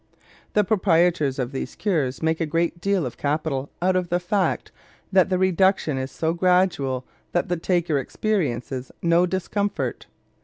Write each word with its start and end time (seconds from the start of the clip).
The 0.53 0.63
proprietors 0.63 1.37
of 1.37 1.51
these 1.51 1.75
cures 1.75 2.23
make 2.23 2.41
a 2.41 2.47
great 2.47 2.81
deal 2.81 3.05
of 3.05 3.17
capital 3.17 3.69
out 3.83 3.95
of 3.95 4.09
the 4.09 4.19
fact 4.19 4.71
that 5.11 5.29
the 5.29 5.37
reduction 5.37 5.99
is 5.99 6.09
so 6.11 6.33
gradual 6.33 7.05
that 7.33 7.49
the 7.49 7.57
taker 7.57 7.99
experiences 7.99 8.91
no 9.03 9.27
discomfort. 9.27 10.07